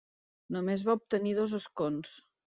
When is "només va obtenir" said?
0.55-1.35